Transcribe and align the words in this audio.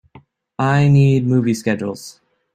I 0.57 0.87
need 0.87 1.27
movie 1.27 1.53
schedules 1.53 2.19